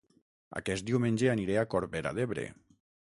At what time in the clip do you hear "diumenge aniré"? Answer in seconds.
0.87-1.57